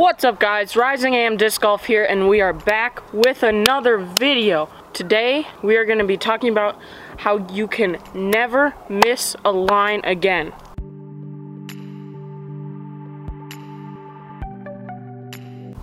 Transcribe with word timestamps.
What's 0.00 0.24
up 0.24 0.40
guys, 0.40 0.76
Rising 0.76 1.12
AM 1.12 1.36
Disc 1.36 1.60
Golf 1.60 1.84
here 1.84 2.06
and 2.06 2.26
we 2.26 2.40
are 2.40 2.54
back 2.54 3.12
with 3.12 3.42
another 3.42 3.98
video. 3.98 4.70
Today 4.94 5.46
we 5.62 5.76
are 5.76 5.84
going 5.84 5.98
to 5.98 6.06
be 6.06 6.16
talking 6.16 6.48
about 6.48 6.80
how 7.18 7.46
you 7.52 7.68
can 7.68 7.98
never 8.14 8.72
miss 8.88 9.36
a 9.44 9.52
line 9.52 10.00
again. 10.04 10.54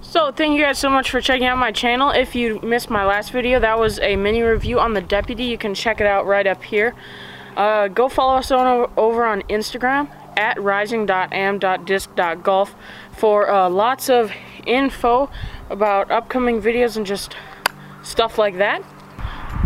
So 0.02 0.32
thank 0.32 0.58
you 0.58 0.64
guys 0.64 0.80
so 0.80 0.90
much 0.90 1.12
for 1.12 1.22
checking 1.22 1.46
out 1.46 1.60
my 1.60 1.72
channel. 1.72 2.10
If 2.10 2.34
you 2.34 2.60
missed 2.62 2.90
my 2.90 3.06
last 3.06 3.32
video, 3.32 3.60
that 3.60 3.78
was 3.78 4.00
a 4.00 4.16
mini 4.16 4.42
review 4.42 4.80
on 4.80 4.96
the 4.96 5.02
Deputy. 5.02 5.44
You 5.44 5.60
can 5.60 5.76
check 5.76 6.02
it 6.02 6.08
out 6.08 6.26
right 6.26 6.48
up 6.48 6.64
here. 6.64 6.96
Uh, 7.56 7.88
go 7.88 8.10
follow 8.10 8.38
us 8.38 8.50
on 8.50 8.92
over 8.98 9.26
on 9.26 9.44
Instagram 9.44 10.10
at 10.38 10.62
rising.am.disc.golf 10.62 12.76
for 13.18 13.50
uh, 13.50 13.70
lots 13.70 14.10
of 14.10 14.32
info 14.66 15.30
about 15.70 16.10
upcoming 16.12 16.62
videos 16.62 16.96
and 16.96 17.06
just 17.06 17.36
stuff 18.04 18.38
like 18.38 18.58
that. 18.58 18.82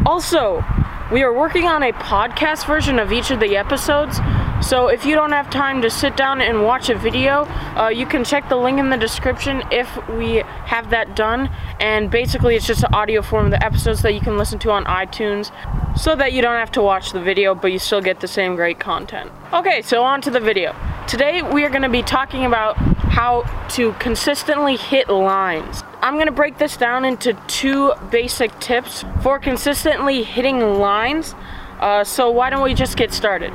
Also, 0.06 0.64
we 1.12 1.22
are 1.22 1.34
working 1.34 1.68
on 1.68 1.84
a 1.84 1.92
podcast 1.92 2.66
version 2.66 2.98
of 2.98 3.12
each 3.12 3.30
of 3.30 3.40
the 3.40 3.56
episodes. 3.58 4.20
So 4.62 4.88
if 4.88 5.06
you 5.06 5.16
don't 5.16 5.32
have 5.32 5.50
time 5.50 5.82
to 5.82 5.90
sit 5.90 6.16
down 6.16 6.40
and 6.40 6.64
watch 6.64 6.90
a 6.90 6.96
video, 6.96 7.46
uh, 7.76 7.90
you 7.90 8.06
can 8.06 8.24
check 8.24 8.48
the 8.48 8.56
link 8.56 8.80
in 8.80 8.90
the 8.90 8.98
description 8.98 9.64
if 9.72 9.90
we 10.08 10.44
have 10.66 10.92
that 10.92 11.16
done. 11.16 11.50
And 11.80 12.12
basically 12.12 12.56
it's 12.56 12.68
just 12.68 12.84
an 12.84 12.94
audio 12.94 13.22
form 13.22 13.46
of 13.46 13.52
the 13.52 13.64
episodes 13.66 14.02
that 14.04 14.14
you 14.14 14.22
can 14.22 14.38
listen 14.38 14.60
to 14.60 14.72
on 14.72 14.86
iTunes 14.86 15.52
so 15.98 16.16
that 16.16 16.32
you 16.32 16.42
don't 16.42 16.58
have 16.58 16.72
to 16.74 16.82
watch 16.82 17.12
the 17.12 17.20
video, 17.20 17.56
but 17.56 17.72
you 17.72 17.80
still 17.80 18.02
get 18.02 18.20
the 18.20 18.28
same 18.28 18.56
great 18.56 18.80
content. 18.80 19.32
Okay, 19.52 19.82
so 19.82 20.04
on 20.04 20.22
to 20.22 20.30
the 20.30 20.40
video. 20.40 20.76
Today 21.08 21.42
we 21.42 21.66
are 21.66 21.70
going 21.70 21.82
to 21.82 21.90
be 21.90 22.04
talking 22.04 22.46
about 22.46 22.78
how 22.78 23.42
to 23.70 23.92
consistently 23.94 24.78
hit 24.78 25.10
lines. 25.10 25.84
I'm 26.02 26.18
gonna 26.18 26.32
break 26.32 26.58
this 26.58 26.78
down 26.78 27.04
into 27.04 27.34
two 27.48 27.94
basic 28.10 28.58
tips 28.60 29.04
for 29.22 29.38
consistently 29.38 30.24
hitting 30.24 30.80
lines. 30.80 31.36
Uh, 31.80 32.04
so 32.04 32.32
why 32.32 32.50
don't 32.50 32.64
we 32.64 32.74
just 32.74 32.96
get 32.96 33.12
started? 33.12 33.54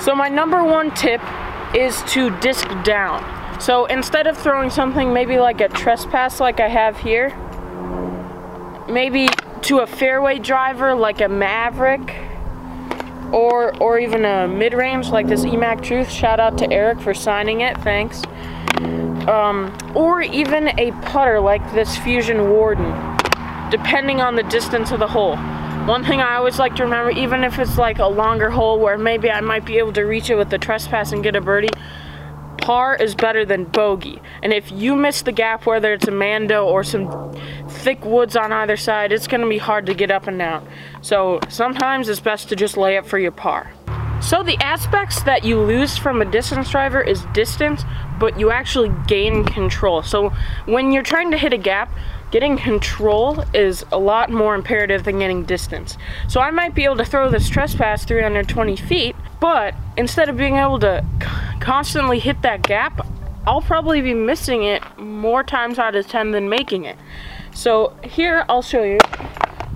So 0.00 0.14
my 0.14 0.28
number 0.28 0.64
one 0.64 0.94
tip 0.94 1.20
is 1.74 2.02
to 2.12 2.30
disc 2.40 2.66
down. 2.84 3.60
So 3.60 3.86
instead 3.86 4.26
of 4.26 4.38
throwing 4.38 4.70
something 4.70 5.12
maybe 5.12 5.38
like 5.38 5.60
a 5.60 5.68
trespass 5.68 6.40
like 6.40 6.60
I 6.60 6.68
have 6.68 6.96
here, 6.98 7.36
maybe 8.88 9.28
to 9.62 9.78
a 9.78 9.86
fairway 9.86 10.38
driver 10.38 10.94
like 10.94 11.20
a 11.20 11.28
Maverick, 11.28 12.14
or 13.32 13.76
or 13.78 13.98
even 13.98 14.24
a 14.24 14.48
mid-range 14.48 15.08
like 15.08 15.26
this 15.26 15.44
EMAC 15.44 15.82
Truth. 15.82 16.10
Shout 16.10 16.40
out 16.40 16.56
to 16.58 16.72
Eric 16.72 17.00
for 17.00 17.12
signing 17.12 17.60
it, 17.60 17.76
thanks 17.78 18.22
um, 19.28 19.76
or 19.94 20.22
even 20.22 20.68
a 20.78 20.90
putter 21.02 21.38
like 21.38 21.72
this 21.74 21.96
Fusion 21.98 22.50
Warden, 22.50 22.90
depending 23.70 24.20
on 24.20 24.36
the 24.36 24.42
distance 24.44 24.90
of 24.90 24.98
the 24.98 25.06
hole. 25.06 25.36
One 25.88 26.04
thing 26.04 26.20
I 26.20 26.36
always 26.36 26.58
like 26.58 26.76
to 26.76 26.82
remember, 26.82 27.12
even 27.12 27.44
if 27.44 27.58
it's 27.58 27.78
like 27.78 27.98
a 27.98 28.06
longer 28.06 28.50
hole 28.50 28.78
where 28.78 28.98
maybe 28.98 29.30
I 29.30 29.40
might 29.40 29.64
be 29.64 29.78
able 29.78 29.94
to 29.94 30.02
reach 30.02 30.28
it 30.28 30.34
with 30.34 30.50
the 30.50 30.58
trespass 30.58 31.12
and 31.12 31.22
get 31.22 31.34
a 31.34 31.40
birdie, 31.40 31.70
par 32.58 32.94
is 32.96 33.14
better 33.14 33.46
than 33.46 33.64
bogey. 33.64 34.20
And 34.42 34.52
if 34.52 34.70
you 34.70 34.94
miss 34.94 35.22
the 35.22 35.32
gap, 35.32 35.64
whether 35.64 35.94
it's 35.94 36.06
a 36.06 36.10
Mando 36.10 36.66
or 36.66 36.84
some 36.84 37.32
thick 37.70 38.04
woods 38.04 38.36
on 38.36 38.52
either 38.52 38.76
side, 38.76 39.12
it's 39.12 39.26
going 39.26 39.40
to 39.40 39.48
be 39.48 39.56
hard 39.56 39.86
to 39.86 39.94
get 39.94 40.10
up 40.10 40.26
and 40.26 40.38
down. 40.38 40.68
So 41.00 41.40
sometimes 41.48 42.10
it's 42.10 42.20
best 42.20 42.50
to 42.50 42.56
just 42.56 42.76
lay 42.76 42.98
up 42.98 43.06
for 43.06 43.18
your 43.18 43.32
par. 43.32 43.72
So 44.20 44.42
the 44.42 44.58
aspects 44.58 45.22
that 45.22 45.42
you 45.42 45.58
lose 45.58 45.96
from 45.96 46.20
a 46.20 46.26
distance 46.26 46.68
driver 46.68 47.00
is 47.00 47.24
distance, 47.32 47.84
but 48.20 48.38
you 48.38 48.50
actually 48.50 48.92
gain 49.06 49.42
control. 49.42 50.02
So 50.02 50.34
when 50.66 50.92
you're 50.92 51.02
trying 51.02 51.30
to 51.30 51.38
hit 51.38 51.54
a 51.54 51.56
gap, 51.56 51.90
getting 52.30 52.56
control 52.56 53.44
is 53.54 53.84
a 53.92 53.98
lot 53.98 54.30
more 54.30 54.54
imperative 54.54 55.04
than 55.04 55.18
getting 55.18 55.44
distance. 55.44 55.96
So 56.28 56.40
I 56.40 56.50
might 56.50 56.74
be 56.74 56.84
able 56.84 56.96
to 56.96 57.04
throw 57.04 57.30
this 57.30 57.48
trespass 57.48 58.04
320 58.04 58.76
feet, 58.76 59.16
but 59.40 59.74
instead 59.96 60.28
of 60.28 60.36
being 60.36 60.56
able 60.56 60.78
to 60.80 61.04
constantly 61.60 62.18
hit 62.18 62.42
that 62.42 62.62
gap, 62.62 63.06
I'll 63.46 63.62
probably 63.62 64.02
be 64.02 64.14
missing 64.14 64.64
it 64.64 64.82
more 64.98 65.42
times 65.42 65.78
out 65.78 65.94
of 65.94 66.06
10 66.06 66.32
than 66.32 66.48
making 66.48 66.84
it. 66.84 66.96
So 67.54 67.96
here, 68.04 68.44
I'll 68.48 68.62
show 68.62 68.82
you. 68.82 68.98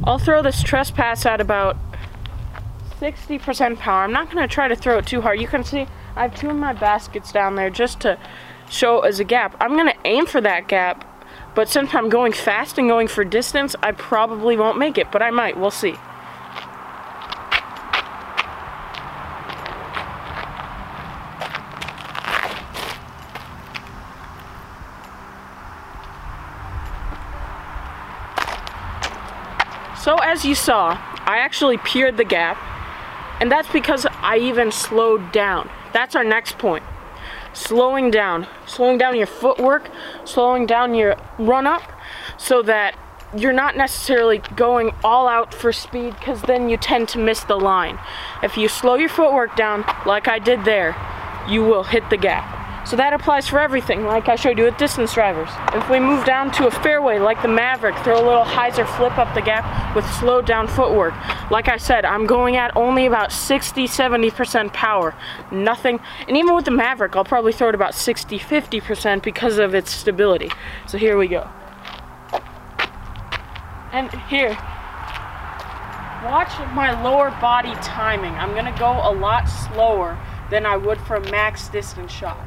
I'll 0.04 0.18
throw 0.18 0.42
this 0.42 0.62
trespass 0.62 1.24
at 1.24 1.40
about 1.40 1.76
60% 3.00 3.78
power. 3.78 4.04
I'm 4.04 4.12
not 4.12 4.30
to 4.46 4.52
try 4.52 4.68
to 4.68 4.76
throw 4.76 4.98
it 4.98 5.06
too 5.06 5.20
hard. 5.20 5.40
You 5.40 5.48
can 5.48 5.64
see 5.64 5.86
I 6.14 6.22
have 6.22 6.34
two 6.34 6.50
of 6.50 6.56
my 6.56 6.72
baskets 6.72 7.32
down 7.32 7.54
there 7.56 7.70
just 7.70 8.00
to 8.00 8.18
show 8.70 9.00
as 9.00 9.20
a 9.20 9.24
gap. 9.24 9.56
I'm 9.60 9.76
to 9.86 9.98
aim 10.04 10.26
for 10.26 10.40
that 10.40 10.68
gap, 10.68 11.04
but 11.54 11.68
since 11.68 11.94
I'm 11.94 12.08
going 12.08 12.32
fast 12.32 12.78
and 12.78 12.88
going 12.88 13.08
for 13.08 13.24
distance, 13.24 13.76
I 13.82 13.92
probably 13.92 14.56
won't 14.56 14.78
make 14.78 14.98
it, 14.98 15.12
but 15.12 15.22
I 15.22 15.30
might. 15.30 15.58
We'll 15.58 15.70
see. 15.70 15.96
So 30.02 30.16
as 30.16 30.44
you 30.44 30.56
saw, 30.56 30.98
I 31.26 31.38
actually 31.38 31.78
peered 31.78 32.16
the 32.16 32.24
gap 32.24 32.58
and 33.40 33.50
that's 33.50 33.70
because 33.72 34.06
I 34.20 34.38
even 34.38 34.70
slowed 34.70 35.32
down. 35.32 35.68
That's 35.92 36.14
our 36.14 36.24
next 36.24 36.58
point. 36.58 36.84
Slowing 37.52 38.10
down. 38.10 38.46
Slowing 38.66 38.98
down 38.98 39.16
your 39.16 39.26
footwork, 39.26 39.90
slowing 40.24 40.66
down 40.66 40.94
your 40.94 41.16
run 41.38 41.66
up 41.66 41.82
so 42.36 42.62
that 42.62 42.98
you're 43.36 43.52
not 43.52 43.76
necessarily 43.76 44.38
going 44.56 44.92
all 45.02 45.26
out 45.26 45.54
for 45.54 45.72
speed 45.72 46.14
because 46.18 46.42
then 46.42 46.68
you 46.68 46.76
tend 46.76 47.08
to 47.10 47.18
miss 47.18 47.44
the 47.44 47.56
line. 47.56 47.98
If 48.42 48.56
you 48.56 48.68
slow 48.68 48.94
your 48.94 49.08
footwork 49.08 49.56
down 49.56 49.84
like 50.04 50.28
I 50.28 50.38
did 50.38 50.64
there, 50.64 50.94
you 51.48 51.62
will 51.62 51.84
hit 51.84 52.08
the 52.10 52.16
gap. 52.16 52.51
So 52.84 52.96
that 52.96 53.12
applies 53.12 53.48
for 53.48 53.60
everything, 53.60 54.04
like 54.04 54.28
I 54.28 54.34
showed 54.34 54.58
you 54.58 54.64
with 54.64 54.76
distance 54.76 55.14
drivers. 55.14 55.48
If 55.72 55.88
we 55.88 56.00
move 56.00 56.24
down 56.24 56.50
to 56.52 56.66
a 56.66 56.70
fairway 56.70 57.20
like 57.20 57.40
the 57.40 57.48
Maverick, 57.48 57.96
throw 57.98 58.16
a 58.16 58.26
little 58.26 58.44
hyzer 58.44 58.86
flip 58.96 59.16
up 59.18 59.32
the 59.34 59.40
gap 59.40 59.94
with 59.94 60.04
slowed 60.14 60.46
down 60.46 60.66
footwork. 60.66 61.14
Like 61.50 61.68
I 61.68 61.76
said, 61.76 62.04
I'm 62.04 62.26
going 62.26 62.56
at 62.56 62.76
only 62.76 63.06
about 63.06 63.30
60, 63.30 63.86
70% 63.86 64.72
power. 64.72 65.14
Nothing, 65.52 66.00
and 66.26 66.36
even 66.36 66.54
with 66.56 66.64
the 66.64 66.72
Maverick, 66.72 67.14
I'll 67.14 67.24
probably 67.24 67.52
throw 67.52 67.68
it 67.68 67.74
about 67.74 67.94
60, 67.94 68.38
50% 68.38 69.22
because 69.22 69.58
of 69.58 69.74
its 69.74 69.92
stability. 69.92 70.50
So 70.86 70.98
here 70.98 71.16
we 71.16 71.28
go. 71.28 71.48
And 73.92 74.10
here, 74.22 74.50
watch 76.24 76.52
my 76.74 77.00
lower 77.02 77.30
body 77.40 77.74
timing. 77.76 78.32
I'm 78.34 78.54
gonna 78.54 78.76
go 78.76 78.90
a 78.90 79.14
lot 79.14 79.44
slower 79.46 80.18
than 80.50 80.66
I 80.66 80.76
would 80.76 81.00
for 81.00 81.16
a 81.16 81.30
max 81.30 81.68
distance 81.68 82.10
shot. 82.10 82.38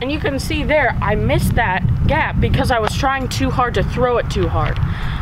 And 0.00 0.10
you 0.10 0.18
can 0.18 0.38
see 0.38 0.64
there, 0.64 0.96
I 1.02 1.14
missed 1.14 1.54
that 1.56 1.82
gap 2.06 2.40
because 2.40 2.70
I 2.70 2.78
was 2.78 2.94
trying 2.94 3.28
too 3.28 3.50
hard 3.50 3.74
to 3.74 3.82
throw 3.82 4.16
it 4.16 4.30
too 4.30 4.48
hard. 4.48 4.78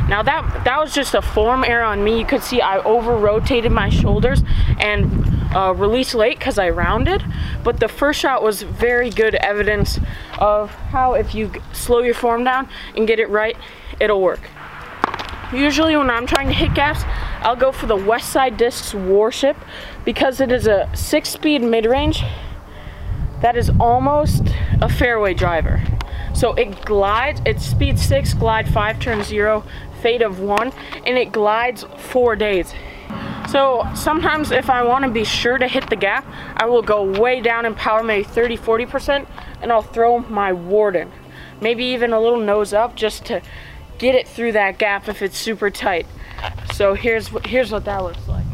Now 0.09 0.23
that 0.23 0.65
that 0.65 0.79
was 0.79 0.95
just 0.95 1.15
a 1.15 1.21
form 1.21 1.65
error 1.65 1.83
on 1.83 2.03
me. 2.05 2.19
You 2.19 2.25
could 2.25 2.43
see 2.43 2.61
I 2.61 2.79
over 2.79 3.17
rotated 3.17 3.73
my 3.73 3.89
shoulders 3.89 4.43
and 4.79 5.29
uh, 5.55 5.75
released 5.75 6.15
late 6.15 6.39
because 6.39 6.59
I 6.59 6.71
rounded. 6.71 7.25
But 7.65 7.81
the 7.81 7.89
first 7.89 8.21
shot 8.21 8.43
was 8.43 8.63
very 8.63 9.11
good 9.11 9.35
evidence 9.35 9.99
of 10.39 10.71
how 10.71 11.15
if 11.15 11.35
you 11.35 11.51
slow 11.73 12.01
your 12.01 12.15
form 12.15 12.45
down 12.45 12.69
and 12.97 13.07
get 13.07 13.19
it 13.19 13.29
right, 13.29 13.57
it'll 14.01 14.23
work. 14.23 14.41
Usually 15.53 15.97
when 15.97 16.11
I'm 16.11 16.27
trying 16.27 16.47
to 16.49 16.55
hit 16.55 16.75
gaps, 16.75 17.03
I'll 17.41 17.57
go 17.57 17.73
for 17.73 17.87
the 17.87 17.97
Westside 17.97 18.57
Discs 18.57 18.95
Warship 18.95 19.57
because 20.05 20.41
it 20.41 20.53
is 20.53 20.67
a 20.67 20.89
six 20.95 21.31
speed 21.31 21.63
mid-range 21.63 22.23
that 23.41 23.57
is 23.57 23.71
almost 23.81 24.43
a 24.81 24.89
fairway 24.89 25.35
driver. 25.35 25.83
So 26.35 26.55
it 26.55 26.85
glides, 26.85 27.41
it's 27.45 27.65
speed 27.65 27.99
six, 27.99 28.35
glide 28.35 28.69
five, 28.69 29.01
turn 29.01 29.23
zero, 29.23 29.65
fade 30.03 30.23
of 30.23 30.41
one, 30.41 30.73
and 31.07 31.19
it 31.19 31.33
glides 31.33 31.85
four 31.97 32.37
days. 32.37 32.73
So 33.49 33.89
sometimes 33.95 34.51
if 34.51 34.69
I 34.69 34.83
want 34.83 35.05
to 35.05 35.11
be 35.11 35.25
sure 35.25 35.57
to 35.57 35.67
hit 35.67 35.89
the 35.89 35.97
gap, 35.97 36.27
I 36.57 36.67
will 36.67 36.83
go 36.83 37.03
way 37.19 37.41
down 37.41 37.65
in 37.65 37.75
power, 37.75 38.03
maybe 38.03 38.25
30, 38.25 38.59
40%, 38.59 39.27
and 39.63 39.73
I'll 39.73 39.83
throw 39.83 40.19
my 40.19 40.53
Warden. 40.53 41.11
Maybe 41.61 41.85
even 41.87 42.13
a 42.13 42.21
little 42.21 42.41
nose 42.41 42.73
up 42.73 42.95
just 42.95 43.25
to 43.27 43.43
get 43.97 44.15
it 44.15 44.29
through 44.29 44.53
that 44.53 44.79
gap 44.79 45.09
if 45.09 45.23
it's 45.23 45.37
super 45.37 45.71
tight. 45.71 46.07
So 46.75 46.95
here's, 46.95 47.29
here's 47.45 47.73
what 47.73 47.85
that 47.87 48.03
looks 48.05 48.29
like. 48.29 48.45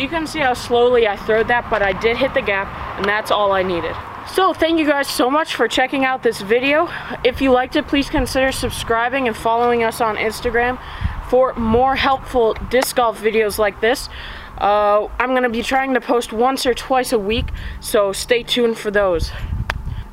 You 0.00 0.08
can 0.08 0.26
see 0.26 0.38
how 0.38 0.54
slowly 0.54 1.06
I 1.06 1.16
threw 1.16 1.44
that, 1.44 1.68
but 1.68 1.82
I 1.82 1.92
did 1.92 2.16
hit 2.16 2.32
the 2.32 2.40
gap, 2.40 2.68
and 2.96 3.04
that's 3.04 3.30
all 3.30 3.52
I 3.52 3.62
needed. 3.62 3.94
So 4.34 4.40
So 4.40 4.54
thank 4.54 4.78
you 4.78 4.86
guys 4.86 5.06
so 5.06 5.30
much 5.30 5.54
for 5.54 5.68
checking 5.68 6.06
out 6.06 6.22
this 6.22 6.40
video. 6.40 6.88
If 7.24 7.42
you 7.42 7.52
liked 7.52 7.76
it, 7.76 7.86
please 7.86 8.08
consider 8.08 8.52
subscribing 8.52 9.28
and 9.28 9.36
following 9.36 9.84
us 9.84 10.00
on 10.00 10.16
Instagram 10.16 10.80
for 11.28 11.52
more 11.56 11.94
helpful 11.94 12.54
disc 12.70 12.96
golf 12.96 13.20
videos 13.20 13.58
like 13.58 13.82
this. 13.82 14.08
Uh, 14.56 15.08
I'm 15.18 15.32
going 15.32 15.42
to 15.42 15.50
be 15.50 15.62
trying 15.62 15.92
to 15.92 16.00
post 16.00 16.32
once 16.32 16.64
or 16.64 16.72
twice 16.72 17.12
a 17.12 17.18
week, 17.18 17.50
so 17.80 18.12
stay 18.12 18.42
tuned 18.42 18.78
for 18.78 18.90
those. 18.90 19.30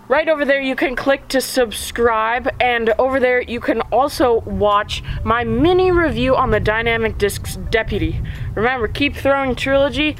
Right 0.09 0.29
over 0.29 0.45
there, 0.45 0.61
you 0.61 0.77
can 0.77 0.95
click 0.95 1.27
to 1.29 1.41
subscribe, 1.41 2.49
and 2.61 2.93
over 2.97 3.19
there, 3.19 3.41
you 3.41 3.59
can 3.59 3.81
also 3.91 4.39
watch 4.41 5.03
my 5.25 5.43
mini 5.43 5.91
review 5.91 6.33
on 6.33 6.49
the 6.49 6.61
Dynamic 6.61 7.17
Discs 7.17 7.57
Deputy. 7.57 8.21
Remember, 8.55 8.87
keep 8.87 9.17
throwing 9.17 9.53
Trilogy, 9.53 10.15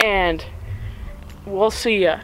and 0.00 0.44
we'll 1.46 1.70
see 1.70 1.98
ya. 1.98 2.18